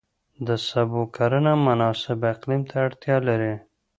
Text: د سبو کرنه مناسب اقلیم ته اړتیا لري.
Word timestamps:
د 0.47 0.49
سبو 0.69 1.01
کرنه 1.15 1.53
مناسب 1.67 2.19
اقلیم 2.33 2.61
ته 2.69 2.75
اړتیا 2.85 3.17
لري. 3.27 3.55